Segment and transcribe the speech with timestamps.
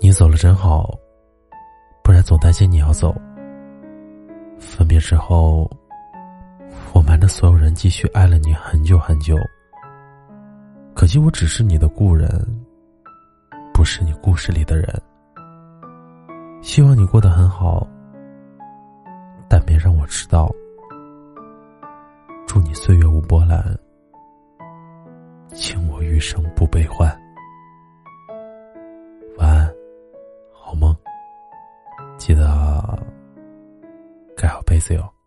[0.00, 0.88] 你走了真好，
[2.02, 3.14] 不然总担心你要走。
[4.58, 5.70] 分别之后，
[6.92, 9.36] 我瞒着所有人继续爱了你很久很久。
[10.94, 12.28] 可惜我只是你的故人，
[13.74, 14.88] 不是你故事里的人。
[16.62, 17.86] 希望你过得很好，
[19.48, 20.50] 但别让我知道。
[22.46, 23.62] 祝你岁月无波澜，
[25.54, 27.08] 请我余生不悲欢。
[32.28, 32.44] 记得
[34.36, 35.17] 盖好被子哟。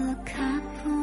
[0.00, 0.40] 的卡
[0.82, 0.99] 夫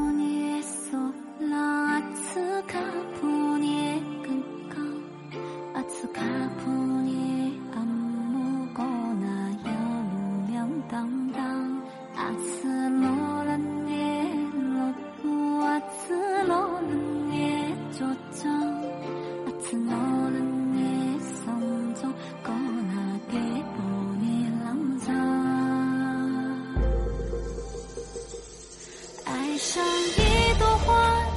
[29.57, 30.93] 爱上一朵花，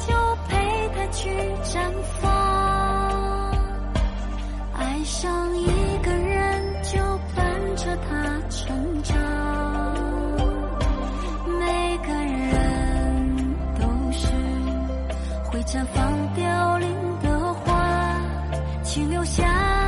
[0.07, 0.13] 就
[0.47, 1.31] 陪它去
[1.65, 1.81] 绽
[2.21, 2.31] 放；
[4.75, 5.65] 爱上一
[6.03, 6.99] 个人，就
[7.35, 9.17] 伴着他成长。
[11.59, 14.29] 每个人都是
[15.51, 18.21] 会绽放凋零的花，
[18.83, 19.80] 请留下。